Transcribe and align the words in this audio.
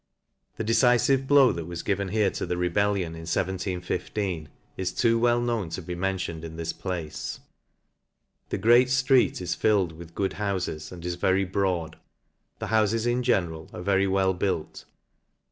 The 0.57 0.63
decifive 0.63 1.27
blow 1.27 1.51
that 1.51 1.65
was 1.67 1.83
given 1.83 2.07
here 2.07 2.31
to 2.31 2.47
the 2.47 2.57
re 2.57 2.71
bellion 2.71 3.13
in 3.15 3.27
1 3.27 3.27
7 3.27 3.57
15, 3.59 4.49
is 4.75 4.93
too 4.93 5.19
well 5.19 5.39
known 5.39 5.69
to 5.69 5.81
be 5.83 5.93
mentioned 5.93 6.43
in 6.43 6.55
this 6.55 6.73
place. 6.73 7.39
The 8.49 8.57
great 8.57 8.87
flreet 8.87 9.39
is 9.43 9.53
filled 9.53 9.91
with 9.91 10.15
good 10.15 10.31
houfes, 10.31 10.91
and 10.91 11.05
\s 11.05 11.13
very 11.13 11.45
broad. 11.45 11.97
The 12.57 12.69
houfes 12.73 13.05
in 13.05 13.21
general 13.21 13.69
are 13.75 13.83
very 13.83 14.07
well 14.07 14.33
built. 14.33 14.85